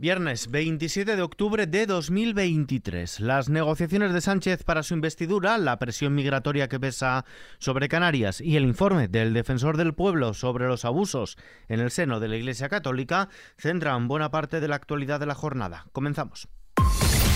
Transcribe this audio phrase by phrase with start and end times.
[0.00, 3.18] Viernes 27 de octubre de 2023.
[3.18, 7.24] Las negociaciones de Sánchez para su investidura, la presión migratoria que pesa
[7.58, 12.20] sobre Canarias y el informe del defensor del pueblo sobre los abusos en el seno
[12.20, 15.86] de la Iglesia Católica centran buena parte de la actualidad de la jornada.
[15.90, 16.46] Comenzamos.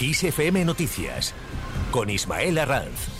[0.00, 1.34] ISFM Noticias
[1.92, 3.17] con Ismael Arranz.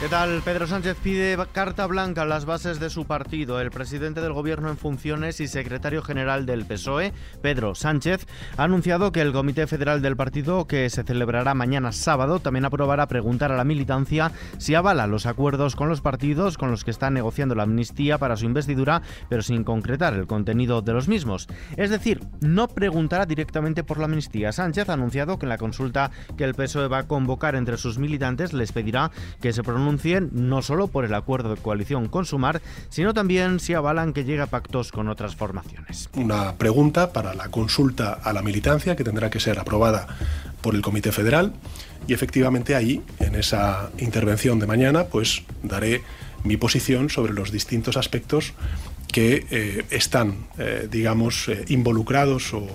[0.00, 0.40] ¿Qué tal?
[0.42, 3.60] Pedro Sánchez pide carta blanca a las bases de su partido.
[3.60, 7.12] El presidente del Gobierno en funciones y secretario general del PSOE,
[7.42, 12.40] Pedro Sánchez, ha anunciado que el Comité Federal del partido, que se celebrará mañana sábado,
[12.40, 16.82] también aprobará preguntar a la militancia si avala los acuerdos con los partidos con los
[16.82, 21.08] que está negociando la amnistía para su investidura, pero sin concretar el contenido de los
[21.08, 21.46] mismos.
[21.76, 24.50] Es decir, no preguntará directamente por la amnistía.
[24.52, 27.98] Sánchez ha anunciado que en la consulta que el PSOE va a convocar entre sus
[27.98, 29.10] militantes les pedirá
[29.42, 29.89] que se pronuncie
[30.32, 34.42] no solo por el acuerdo de coalición con Sumar, sino también si avalan que llegue
[34.42, 36.08] a pactos con otras formaciones.
[36.14, 40.06] Una pregunta para la consulta a la militancia que tendrá que ser aprobada
[40.60, 41.52] por el Comité Federal
[42.06, 46.02] y efectivamente ahí, en esa intervención de mañana, pues daré
[46.44, 48.54] mi posición sobre los distintos aspectos
[49.12, 52.66] que eh, están, eh, digamos, eh, involucrados o,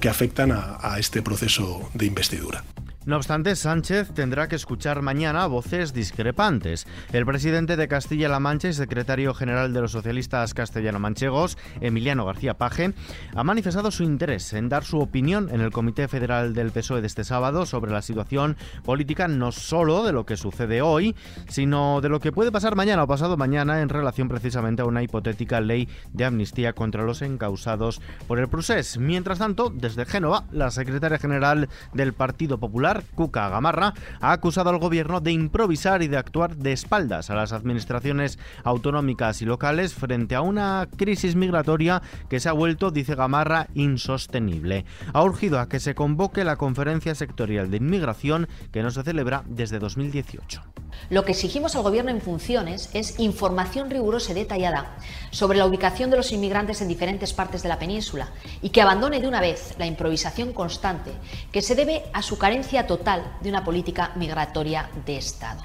[0.00, 2.64] que afectan a este proceso de investidura.
[3.04, 6.86] No obstante, Sánchez tendrá que escuchar mañana voces discrepantes.
[7.12, 12.94] El presidente de Castilla-La Mancha y secretario general de los socialistas castellano-manchegos, Emiliano García Paje,
[13.34, 17.08] ha manifestado su interés en dar su opinión en el Comité Federal del PSOE de
[17.08, 21.16] este sábado sobre la situación política no solo de lo que sucede hoy,
[21.48, 25.02] sino de lo que puede pasar mañana o pasado mañana en relación precisamente a una
[25.02, 28.96] hipotética ley de amnistía contra los encausados por el procés.
[28.96, 34.78] Mientras tanto, desde Génova, la secretaria general del Partido Popular Cuca Gamarra, ha acusado al
[34.78, 40.34] gobierno de improvisar y de actuar de espaldas a las administraciones autonómicas y locales frente
[40.34, 44.84] a una crisis migratoria que se ha vuelto, dice Gamarra, insostenible.
[45.12, 49.44] Ha urgido a que se convoque la conferencia sectorial de inmigración que no se celebra
[49.46, 50.81] desde 2018.
[51.10, 54.96] Lo que exigimos al Gobierno en funciones es información rigurosa y detallada
[55.30, 58.28] sobre la ubicación de los inmigrantes en diferentes partes de la península
[58.62, 61.12] y que abandone de una vez la improvisación constante
[61.50, 65.62] que se debe a su carencia total de una política migratoria de Estado.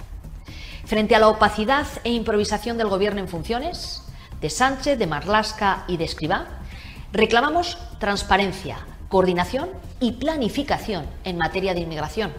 [0.85, 4.03] Frente a la opacidad e improvisación del Gobierno en funciones,
[4.41, 6.47] de Sánchez, de Marlasca y de Escribá,
[7.11, 8.79] reclamamos transparencia,
[9.09, 12.31] coordinación y planificación en materia de inmigración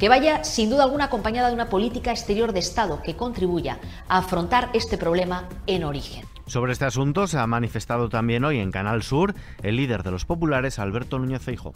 [0.00, 3.78] que vaya sin duda alguna acompañada de una política exterior de Estado que contribuya
[4.08, 6.24] a afrontar este problema en origen.
[6.46, 10.24] Sobre este asunto se ha manifestado también hoy en Canal Sur el líder de los
[10.24, 11.74] populares, Alberto Núñez Feijóo.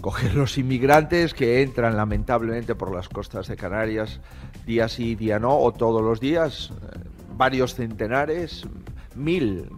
[0.00, 4.20] Coger los inmigrantes que entran lamentablemente por las costas de Canarias
[4.64, 6.98] día sí, día no, o todos los días, eh,
[7.36, 8.66] varios centenares,
[9.14, 9.68] mil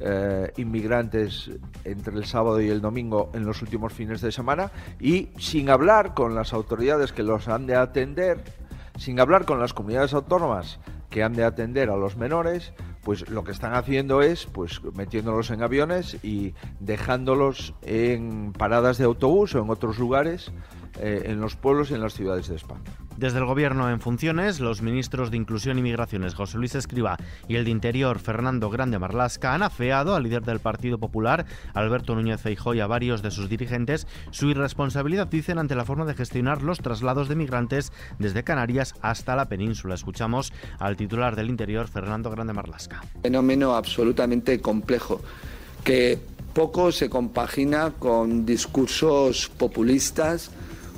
[0.00, 1.50] eh, inmigrantes
[1.84, 4.70] entre el sábado y el domingo en los últimos fines de semana
[5.00, 8.42] y sin hablar con las autoridades que los han de atender,
[8.96, 10.78] sin hablar con las comunidades autónomas
[11.10, 12.72] que han de atender a los menores,
[13.02, 19.04] pues lo que están haciendo es pues metiéndolos en aviones y dejándolos en paradas de
[19.04, 20.52] autobús o en otros lugares
[21.00, 22.90] eh, en los pueblos y en las ciudades de España.
[23.18, 27.16] Desde el Gobierno en funciones, los ministros de Inclusión y Migraciones, José Luis Escriba,
[27.48, 32.14] y el de Interior, Fernando Grande Marlasca, han afeado al líder del Partido Popular, Alberto
[32.14, 36.14] Núñez Feijóo, y a varios de sus dirigentes su irresponsabilidad, dicen, ante la forma de
[36.14, 39.96] gestionar los traslados de migrantes desde Canarias hasta la península.
[39.96, 43.02] Escuchamos al titular del Interior, Fernando Grande Marlasca.
[43.20, 45.20] Fenómeno absolutamente complejo
[45.82, 46.20] que
[46.54, 50.52] poco se compagina con discursos populistas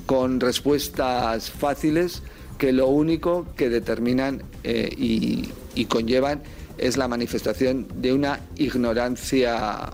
[0.05, 2.21] con respuestas fáciles
[2.57, 6.43] que lo único que determinan eh, y, conllevan
[6.77, 9.91] es la manifestación de una ignorancia,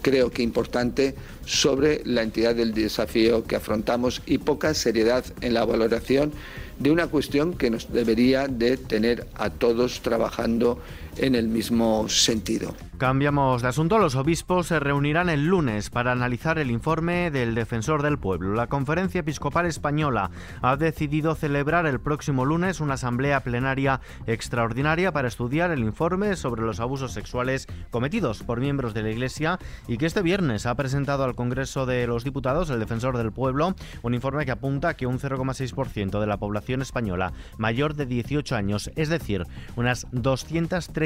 [0.00, 1.14] creo que importante,
[1.44, 6.32] sobre la entidad del desafío que afrontamos y poca seriedad en la valoración
[6.78, 10.78] de una cuestión que nos debería de tener a todos trabajando
[11.18, 12.74] en el mismo sentido.
[12.98, 13.98] Cambiamos de asunto.
[13.98, 18.54] Los obispos se reunirán el lunes para analizar el informe del defensor del pueblo.
[18.54, 20.30] La Conferencia Episcopal Española
[20.62, 26.62] ha decidido celebrar el próximo lunes una asamblea plenaria extraordinaria para estudiar el informe sobre
[26.62, 31.24] los abusos sexuales cometidos por miembros de la Iglesia y que este viernes ha presentado
[31.24, 35.18] al Congreso de los Diputados el defensor del pueblo un informe que apunta que un
[35.18, 39.46] 0,6% de la población española mayor de 18 años, es decir,
[39.76, 40.06] unas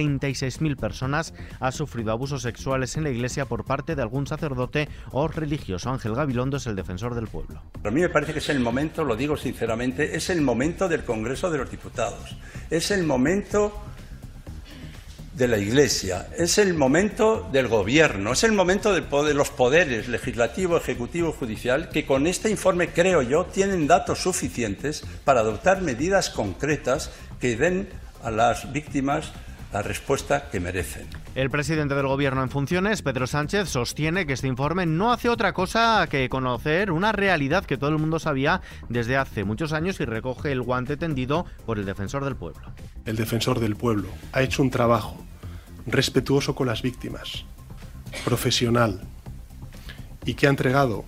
[0.02, 5.28] 236.000 personas, ha sufrido abusos sexuales en la iglesia por parte de algún sacerdote o
[5.28, 5.90] religioso.
[5.90, 7.62] Ángel Gabilondo es el defensor del pueblo.
[7.84, 11.04] A mí me parece que es el momento, lo digo sinceramente, es el momento del
[11.04, 12.36] Congreso de los Diputados.
[12.70, 13.72] Es el momento
[15.34, 20.76] de la Iglesia, es el momento del gobierno, es el momento de los poderes legislativo,
[20.76, 27.10] ejecutivo, judicial, que con este informe, creo yo, tienen datos suficientes para adoptar medidas concretas
[27.40, 27.88] que den
[28.22, 29.32] a las víctimas
[29.72, 31.06] la respuesta que merecen.
[31.34, 35.52] El presidente del Gobierno en funciones, Pedro Sánchez, sostiene que este informe no hace otra
[35.52, 40.04] cosa que conocer una realidad que todo el mundo sabía desde hace muchos años y
[40.04, 42.72] recoge el guante tendido por el defensor del pueblo.
[43.06, 45.16] El defensor del pueblo ha hecho un trabajo
[45.86, 47.44] respetuoso con las víctimas,
[48.24, 49.00] profesional
[50.24, 51.04] y que ha entregado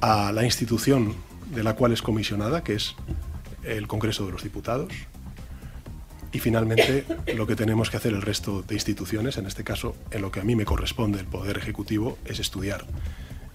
[0.00, 1.14] a la institución
[1.54, 2.94] de la cual es comisionada, que es
[3.62, 4.92] el Congreso de los Diputados,
[6.32, 7.04] y finalmente,
[7.34, 10.40] lo que tenemos que hacer el resto de instituciones, en este caso, en lo que
[10.40, 12.86] a mí me corresponde el Poder Ejecutivo, es estudiar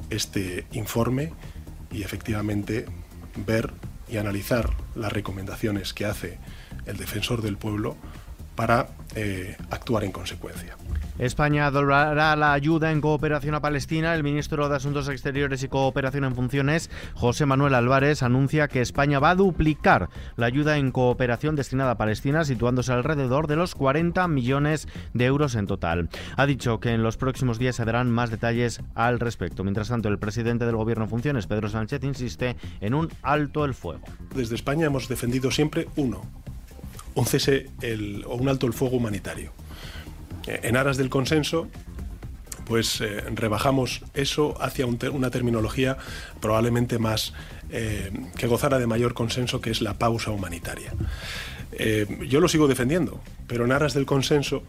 [0.10, 1.34] este informe
[1.92, 2.86] y efectivamente
[3.46, 3.72] ver
[4.10, 6.40] y analizar las recomendaciones que hace
[6.86, 7.96] el defensor del pueblo
[8.56, 10.76] para eh, actuar en consecuencia.
[11.20, 14.16] España doblará la ayuda en cooperación a Palestina.
[14.16, 19.20] El ministro de Asuntos Exteriores y Cooperación en Funciones, José Manuel Álvarez, anuncia que España
[19.20, 24.28] va a duplicar la ayuda en cooperación destinada a Palestina, situándose alrededor de los 40
[24.28, 26.10] millones de euros en total.
[26.36, 29.64] Ha dicho que en los próximos días se darán más detalles al respecto.
[29.64, 33.74] Mientras tanto, el presidente del Gobierno en Funciones, Pedro Sánchez, insiste en un alto el
[33.74, 34.04] fuego.
[34.36, 36.22] Desde España hemos defendido siempre uno,
[37.14, 37.70] un cese
[38.26, 39.52] o un alto el fuego humanitario
[40.48, 41.68] en aras del consenso,
[42.66, 45.98] pues eh, rebajamos eso hacia una terminología
[46.40, 47.34] probablemente más
[47.70, 50.94] eh, que gozara de mayor consenso, que es la pausa humanitaria.
[52.28, 54.64] yo lo sigo defendiendo, pero en aras del consenso,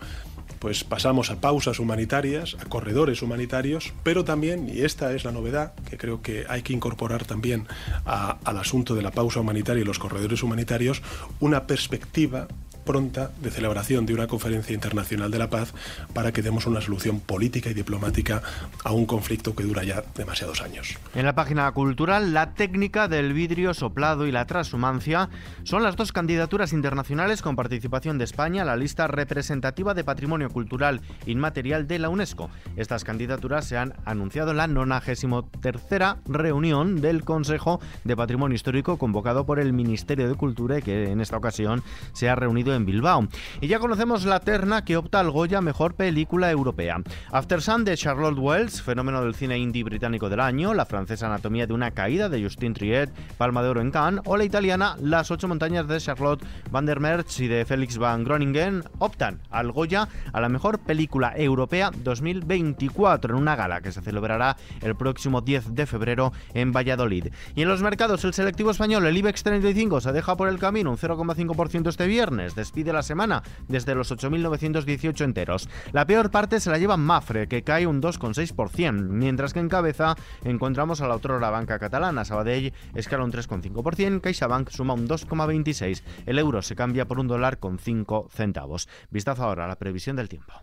[0.65, 5.75] pues pasamos a pausas humanitarias, a corredores humanitarios, pero también, y esta es la novedad
[5.91, 7.67] que creo que hay que incorporar también
[8.06, 11.03] al asunto de la pausa humanitaria y los corredores humanitarios,
[11.38, 12.49] una perspectiva
[12.84, 15.72] pronta de celebración de una conferencia internacional de la paz
[16.12, 18.42] para que demos una solución política y diplomática
[18.84, 20.96] a un conflicto que dura ya demasiados años.
[21.14, 25.28] En la página cultural, la técnica del vidrio soplado y la transhumancia
[25.64, 30.50] son las dos candidaturas internacionales con participación de España a la lista representativa de patrimonio
[30.50, 32.50] cultural inmaterial de la UNESCO.
[32.76, 35.84] Estas candidaturas se han anunciado en la 93
[36.26, 41.20] reunión del Consejo de Patrimonio Histórico convocado por el Ministerio de Cultura y que en
[41.20, 41.82] esta ocasión
[42.12, 43.29] se ha reunido en Bilbao.
[43.61, 47.03] Y ya conocemos la terna que opta al Goya Mejor Película Europea.
[47.31, 51.67] After Sun de Charlotte Wells, fenómeno del cine indie británico del año, la francesa Anatomía
[51.67, 55.31] de una caída de Justin Triet, Palma de Oro en Cannes, o la italiana Las
[55.31, 60.09] ocho montañas de Charlotte van der Merch y de Félix van Groningen optan al Goya
[60.32, 65.75] a la Mejor Película Europea 2024 en una gala que se celebrará el próximo 10
[65.75, 67.29] de febrero en Valladolid.
[67.55, 70.91] Y en los mercados, el selectivo español, el IBEX 35, se deja por el camino
[70.91, 75.69] un 0,5% este viernes despide la semana desde los 8.918 enteros.
[75.93, 80.16] La peor parte se la lleva Mafre, que cae un 2,6%, mientras que en cabeza
[80.44, 82.25] encontramos a la otra banca catalana.
[82.25, 86.02] Sabadell escala un 3,5%, CaixaBank suma un 2,26%.
[86.25, 88.88] El euro se cambia por un dólar con 5 centavos.
[89.10, 90.55] Vistazo ahora a la previsión del tiempo.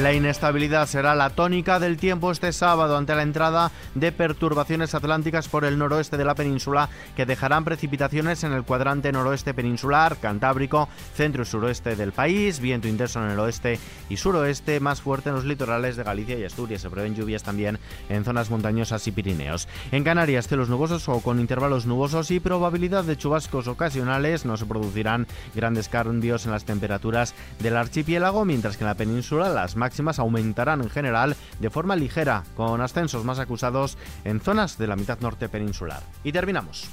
[0.00, 5.48] La inestabilidad será la tónica del tiempo este sábado ante la entrada de perturbaciones atlánticas
[5.48, 10.88] por el noroeste de la península que dejarán precipitaciones en el cuadrante noroeste peninsular, cantábrico,
[11.14, 13.78] centro y suroeste del país, viento intenso en el oeste
[14.08, 16.80] y suroeste, más fuerte en los litorales de Galicia y Asturias.
[16.80, 19.68] Se prevén lluvias también en zonas montañosas y Pirineos.
[19.90, 24.46] En Canarias, cielos nubosos o con intervalos nubosos y probabilidad de chubascos ocasionales.
[24.46, 29.50] No se producirán grandes cambios en las temperaturas del archipiélago, mientras que en la península
[29.50, 34.86] las máximas aumentarán en general de forma ligera, con ascensos más acusados en zonas de
[34.86, 36.02] la mitad norte peninsular.
[36.22, 36.88] Y terminamos.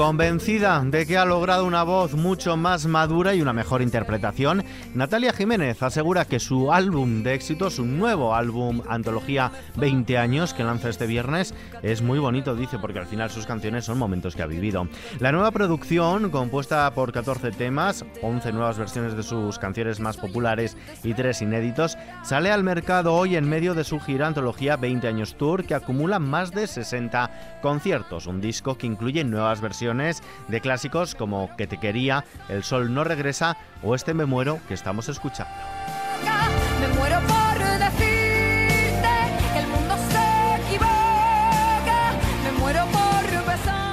[0.00, 4.64] Convencida de que ha logrado una voz mucho más madura y una mejor interpretación,
[4.94, 10.64] Natalia Jiménez asegura que su álbum de éxito, su nuevo álbum Antología 20 años que
[10.64, 14.42] lanza este viernes, es muy bonito, dice, porque al final sus canciones son momentos que
[14.42, 14.88] ha vivido.
[15.18, 20.78] La nueva producción, compuesta por 14 temas, 11 nuevas versiones de sus canciones más populares
[21.04, 25.36] y 3 inéditos, sale al mercado hoy en medio de su gira Antología 20 años
[25.36, 29.89] Tour que acumula más de 60 conciertos, un disco que incluye nuevas versiones
[30.48, 34.74] de clásicos como Que te quería, El sol no regresa o este Me muero que
[34.74, 35.52] estamos escuchando.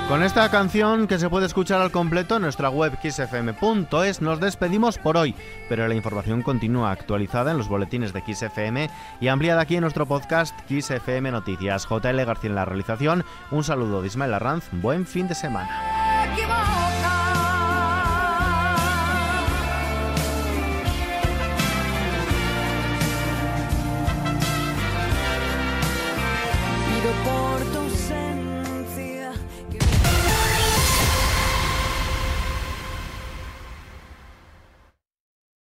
[0.08, 4.98] Con esta canción que se puede escuchar al completo en nuestra web xfm.es nos despedimos
[4.98, 5.36] por hoy,
[5.68, 10.06] pero la información continúa actualizada en los boletines de XFM y ampliada aquí en nuestro
[10.06, 11.86] podcast XFM Noticias.
[11.90, 13.26] JL García en la realización.
[13.52, 14.70] Un saludo de Ismael Arranz.
[14.72, 15.68] Buen fin de semana.